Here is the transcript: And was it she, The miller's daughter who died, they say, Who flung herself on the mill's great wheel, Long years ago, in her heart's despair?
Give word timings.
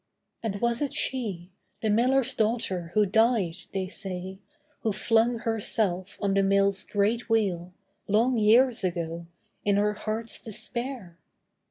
And 0.41 0.59
was 0.61 0.81
it 0.81 0.95
she, 0.95 1.51
The 1.83 1.91
miller's 1.91 2.33
daughter 2.33 2.89
who 2.95 3.05
died, 3.05 3.57
they 3.71 3.87
say, 3.87 4.39
Who 4.79 4.91
flung 4.93 5.37
herself 5.37 6.17
on 6.19 6.33
the 6.33 6.41
mill's 6.41 6.83
great 6.83 7.29
wheel, 7.29 7.75
Long 8.07 8.35
years 8.35 8.83
ago, 8.83 9.27
in 9.63 9.75
her 9.77 9.93
heart's 9.93 10.41
despair? 10.41 11.19